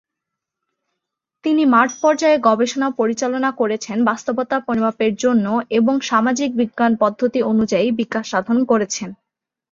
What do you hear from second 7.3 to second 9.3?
অনুযায়ী বিকাশ সাধন করেছেন।